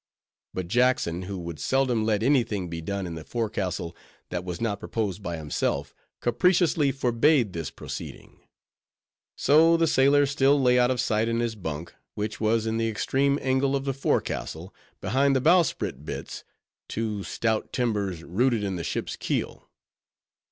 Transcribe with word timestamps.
But 0.55 0.67
Jackson, 0.67 1.21
who 1.29 1.37
would 1.37 1.59
seldom 1.59 2.03
let 2.05 2.23
any 2.23 2.41
thing 2.43 2.69
be 2.69 2.81
done 2.81 3.05
in 3.05 3.13
the 3.13 3.23
forecastle 3.23 3.95
that 4.29 4.43
was 4.43 4.59
not 4.59 4.79
proposed 4.79 5.21
by 5.21 5.37
himself, 5.37 5.93
capriciously 6.21 6.91
forbade 6.91 7.53
this 7.53 7.69
proceeding. 7.69 8.39
So 9.37 9.77
the 9.77 9.85
sailor 9.85 10.25
still 10.25 10.59
lay 10.59 10.79
out 10.79 10.89
of 10.89 10.99
sight 10.99 11.27
in 11.27 11.39
his 11.39 11.53
bunk, 11.53 11.93
which 12.15 12.41
was 12.41 12.65
in 12.65 12.77
the 12.77 12.89
extreme 12.89 13.37
angle 13.43 13.75
of 13.75 13.85
the 13.85 13.93
forecastle, 13.93 14.73
behind 15.01 15.35
the 15.35 15.39
bowsprit 15.41 16.03
bitts—two 16.03 17.21
stout 17.23 17.71
timbers 17.71 18.23
rooted 18.23 18.63
in 18.63 18.77
the 18.77 18.83
ship's 18.83 19.15
keel. 19.15 19.69